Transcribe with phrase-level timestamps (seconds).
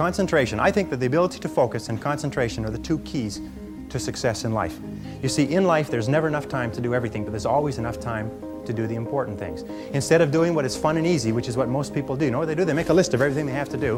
[0.00, 0.58] Concentration.
[0.58, 3.42] I think that the ability to focus and concentration are the two keys
[3.90, 4.78] to success in life.
[5.22, 8.00] You see, in life, there's never enough time to do everything, but there's always enough
[8.00, 8.30] time
[8.64, 9.60] to do the important things.
[9.92, 12.30] Instead of doing what is fun and easy, which is what most people do, you
[12.30, 12.64] know what they do?
[12.64, 13.96] They make a list of everything they have to do,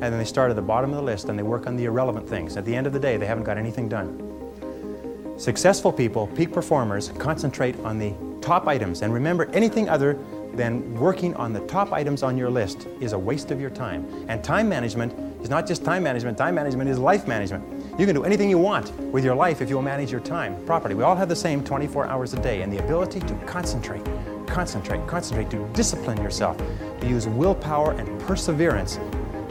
[0.00, 2.28] then they start at the bottom of the list and they work on the irrelevant
[2.28, 2.56] things.
[2.56, 5.34] At the end of the day, they haven't got anything done.
[5.38, 10.16] Successful people, peak performers, concentrate on the top items, and remember anything other
[10.54, 14.06] than working on the top items on your list is a waste of your time.
[14.28, 17.64] And time management is not just time management, time management is life management.
[17.98, 20.94] You can do anything you want with your life if you'll manage your time properly.
[20.94, 24.04] We all have the same 24 hours a day, and the ability to concentrate,
[24.46, 26.56] concentrate, concentrate, to discipline yourself,
[27.00, 28.98] to use willpower and perseverance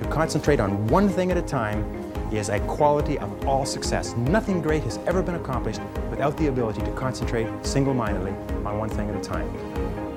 [0.01, 1.83] to concentrate on one thing at a time
[2.31, 4.15] is a quality of all success.
[4.15, 8.31] Nothing great has ever been accomplished without the ability to concentrate single mindedly
[8.65, 9.47] on one thing at a time.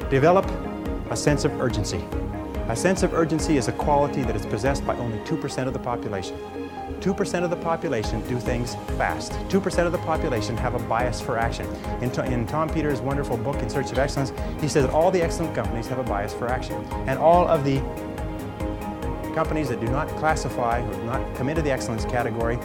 [0.08, 0.46] Develop
[1.10, 2.02] a sense of urgency.
[2.68, 5.78] A sense of urgency is a quality that is possessed by only 2% of the
[5.78, 6.38] population.
[7.00, 9.32] 2% of the population do things fast.
[9.32, 11.66] 2% of the population have a bias for action.
[12.00, 15.20] In, in, Tom Peters' wonderful book, In Search of Excellence, he says that all the
[15.20, 16.82] excellent companies have a bias for action.
[17.06, 17.80] And all of the
[19.34, 22.58] companies that do not classify or not come into the excellence category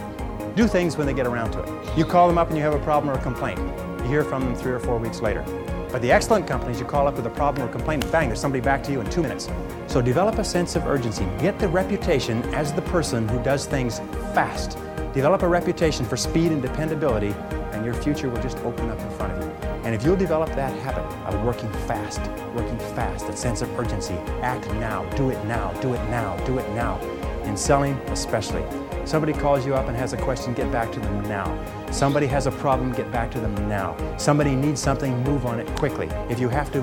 [0.56, 1.98] do things when they get around to it.
[1.98, 3.58] You call them up and you have a problem or a complaint.
[3.98, 5.44] You hear from them three or four weeks later.
[5.92, 8.62] But the excellent companies, you call up with a problem or complaint, bang, there's somebody
[8.62, 9.48] back to you in two minutes.
[9.88, 11.26] So develop a sense of urgency.
[11.38, 13.98] Get the reputation as the person who does things
[14.32, 14.78] fast.
[15.12, 17.34] Develop a reputation for speed and dependability,
[17.72, 19.50] and your future will just open up in front of you.
[19.82, 22.20] And if you'll develop that habit of working fast,
[22.54, 26.58] working fast, that sense of urgency, act now, do it now, do it now, do
[26.58, 26.98] it now,
[27.44, 28.64] in selling especially.
[29.04, 31.48] Somebody calls you up and has a question, get back to them now.
[31.90, 33.96] Somebody has a problem, get back to them now.
[34.18, 36.06] Somebody needs something, move on it quickly.
[36.28, 36.82] If you have to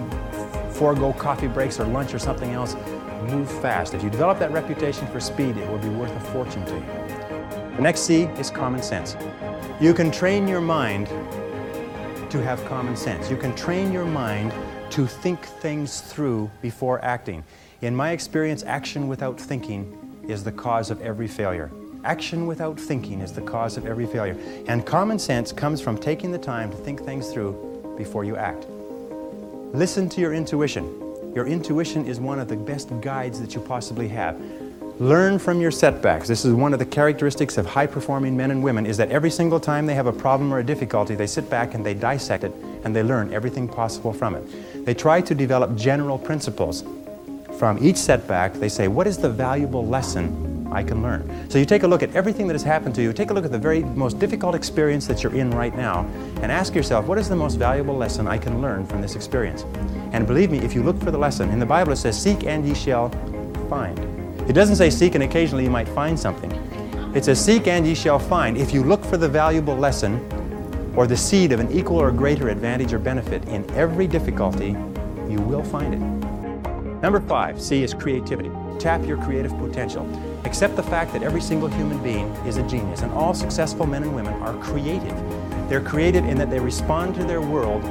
[0.74, 2.76] forego coffee breaks or lunch or something else,
[3.30, 3.94] move fast.
[3.94, 6.86] If you develop that reputation for speed, it will be worth a fortune to you.
[7.76, 9.16] The next C is common sense.
[9.80, 11.08] You can train your mind
[12.30, 13.30] to have common sense.
[13.30, 14.52] You can train your mind
[14.92, 17.44] to think things through before acting.
[17.82, 21.72] In my experience, action without thinking is the cause of every failure.
[22.04, 24.38] Action without thinking is the cause of every failure.
[24.68, 28.66] And common sense comes from taking the time to think things through before you act.
[29.74, 30.86] Listen to your intuition.
[31.36, 34.40] Your intuition is one of the best guides that you possibly have.
[35.00, 36.28] Learn from your setbacks.
[36.28, 39.30] This is one of the characteristics of high performing men and women is that every
[39.30, 42.44] single time they have a problem or a difficulty, they sit back and they dissect
[42.44, 42.52] it
[42.84, 44.86] and they learn everything possible from it.
[44.86, 46.84] They try to develop general principles.
[47.58, 51.50] From each setback, they say, what is the valuable lesson I can learn.
[51.50, 53.46] So you take a look at everything that has happened to you, take a look
[53.46, 56.02] at the very most difficult experience that you're in right now,
[56.42, 59.64] and ask yourself, what is the most valuable lesson I can learn from this experience?
[60.12, 62.44] And believe me, if you look for the lesson, in the Bible it says, seek
[62.44, 63.10] and ye shall
[63.70, 63.98] find.
[64.50, 66.52] It doesn't say seek and occasionally you might find something.
[67.16, 68.58] It says, seek and ye shall find.
[68.58, 70.20] If you look for the valuable lesson
[70.96, 74.76] or the seed of an equal or greater advantage or benefit in every difficulty,
[75.30, 76.27] you will find it.
[77.02, 78.50] Number five, C is creativity.
[78.80, 80.08] Tap your creative potential.
[80.46, 84.02] Accept the fact that every single human being is a genius, and all successful men
[84.02, 85.16] and women are creative.
[85.70, 87.84] They're creative in that they respond to their world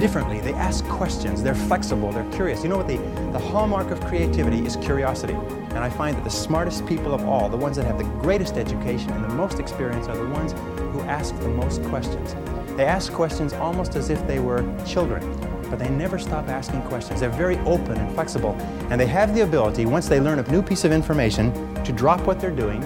[0.00, 0.40] differently.
[0.40, 2.64] They ask questions, they're flexible, they're curious.
[2.64, 2.88] You know what?
[2.88, 2.96] The,
[3.32, 5.34] the hallmark of creativity is curiosity.
[5.34, 8.56] And I find that the smartest people of all, the ones that have the greatest
[8.56, 10.52] education and the most experience, are the ones
[10.92, 12.34] who ask the most questions.
[12.76, 15.22] They ask questions almost as if they were children
[15.68, 17.20] but they never stop asking questions.
[17.20, 18.56] They're very open and flexible,
[18.90, 21.52] and they have the ability, once they learn a new piece of information,
[21.84, 22.82] to drop what they're doing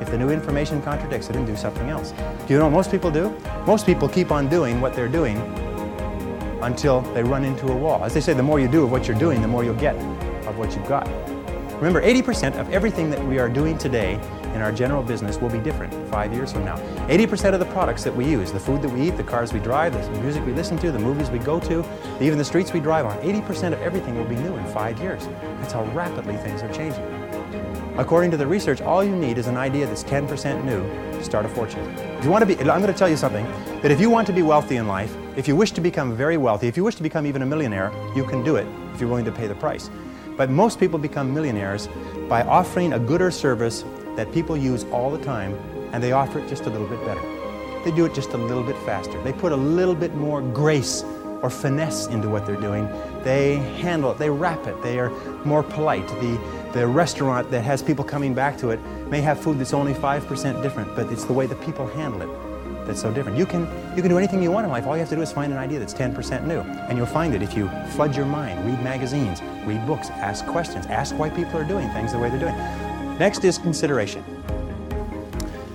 [0.00, 2.12] if the new information contradicts it and do something else.
[2.46, 3.36] Do you know what most people do?
[3.66, 5.36] Most people keep on doing what they're doing
[6.62, 8.04] until they run into a wall.
[8.04, 9.96] As they say, the more you do of what you're doing, the more you'll get
[10.46, 11.08] of what you've got.
[11.76, 14.18] Remember, 80% of everything that we are doing today
[14.62, 16.76] our general business will be different five years from now.
[17.08, 19.60] 80% of the products that we use, the food that we eat, the cars we
[19.60, 21.84] drive, the music we listen to, the movies we go to,
[22.20, 25.26] even the streets we drive on, 80% of everything will be new in five years.
[25.60, 27.04] That's how rapidly things are changing.
[27.98, 30.82] According to the research, all you need is an idea that's 10% new
[31.18, 31.84] to start a fortune.
[32.18, 33.44] If you want to be, I'm going to tell you something,
[33.82, 36.36] that if you want to be wealthy in life, if you wish to become very
[36.36, 39.08] wealthy, if you wish to become even a millionaire, you can do it if you're
[39.08, 39.90] willing to pay the price.
[40.36, 41.88] But most people become millionaires
[42.28, 43.82] by offering a good or service
[44.18, 45.54] that people use all the time,
[45.92, 47.20] and they offer it just a little bit better.
[47.84, 49.22] They do it just a little bit faster.
[49.22, 51.04] They put a little bit more grace
[51.40, 52.88] or finesse into what they're doing.
[53.22, 55.10] They handle it, they wrap it, they are
[55.44, 56.08] more polite.
[56.08, 56.36] The,
[56.74, 60.62] the restaurant that has people coming back to it may have food that's only 5%
[60.64, 62.48] different, but it's the way the people handle it
[62.88, 63.38] that's so different.
[63.38, 64.84] You can, you can do anything you want in life.
[64.84, 66.58] All you have to do is find an idea that's 10% new.
[66.58, 70.86] And you'll find it if you flood your mind, read magazines, read books, ask questions,
[70.86, 72.87] ask why people are doing things the way they're doing.
[73.18, 74.24] Next is consideration.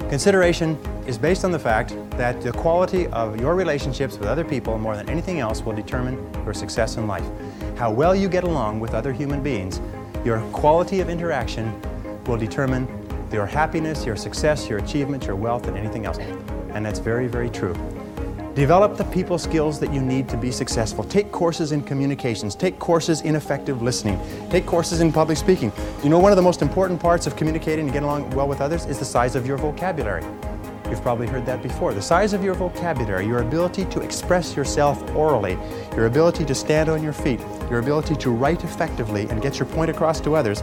[0.07, 4.77] Consideration is based on the fact that the quality of your relationships with other people
[4.77, 7.25] more than anything else will determine your success in life.
[7.75, 9.81] How well you get along with other human beings,
[10.23, 11.81] your quality of interaction
[12.27, 12.87] will determine
[13.33, 16.19] your happiness, your success, your achievement, your wealth, and anything else.
[16.19, 17.73] And that's very, very true.
[18.55, 21.03] Develop the people skills that you need to be successful.
[21.03, 22.53] Take courses in communications.
[22.53, 24.19] Take courses in effective listening.
[24.51, 25.71] Take courses in public speaking.
[26.03, 28.61] You know, one of the most important parts of communicating and getting along well with
[28.61, 30.23] others is the size of your vocabulary.
[30.87, 31.95] You've probably heard that before.
[31.95, 35.57] The size of your vocabulary, your ability to express yourself orally,
[35.95, 37.39] your ability to stand on your feet,
[37.71, 40.61] your ability to write effectively and get your point across to others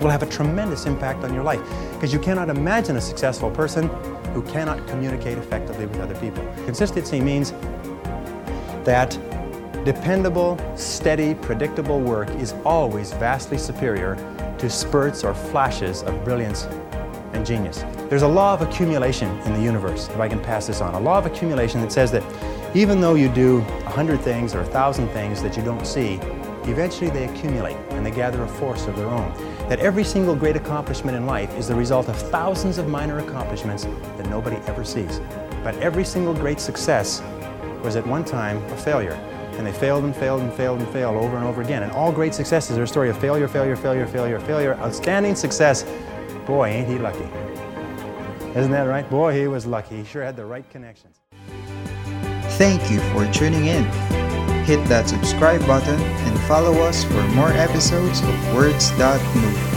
[0.00, 1.60] will have a tremendous impact on your life
[1.92, 3.88] because you cannot imagine a successful person
[4.34, 6.44] who cannot communicate effectively with other people.
[6.64, 7.52] Consistency means
[8.84, 9.18] that
[9.84, 14.16] dependable, steady, predictable work is always vastly superior
[14.58, 16.64] to spurts or flashes of brilliance
[17.32, 17.84] and genius.
[18.08, 20.94] There's a law of accumulation in the universe, if I can pass this on.
[20.94, 22.22] A law of accumulation that says that
[22.76, 26.14] even though you do a hundred things or a thousand things that you don't see,
[26.64, 29.32] eventually they accumulate and they gather a force of their own.
[29.68, 33.84] That every single great accomplishment in life is the result of thousands of minor accomplishments
[33.84, 35.20] that nobody ever sees.
[35.62, 37.22] But every single great success
[37.82, 39.14] was at one time a failure.
[39.56, 41.82] And they failed and failed and failed and failed over and over again.
[41.82, 45.86] And all great successes are a story of failure, failure, failure, failure, failure, outstanding success.
[46.44, 47.28] Boy, ain't he lucky.
[48.54, 49.08] Isn't that right?
[49.08, 49.96] Boy, he was lucky.
[49.96, 51.20] He sure had the right connections.
[52.58, 54.23] Thank you for tuning in.
[54.64, 59.73] Hit that subscribe button and follow us for more episodes of Words That Move.